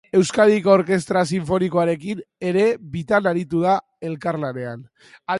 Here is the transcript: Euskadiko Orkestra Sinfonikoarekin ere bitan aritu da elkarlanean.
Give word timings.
Euskadiko 0.19 0.71
Orkestra 0.75 1.21
Sinfonikoarekin 1.35 2.23
ere 2.51 2.63
bitan 2.95 3.29
aritu 3.33 3.61
da 3.67 3.75
elkarlanean. 4.09 4.83